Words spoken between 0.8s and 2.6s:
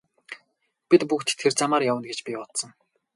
Бид бүгд тэр замаар явна гэж би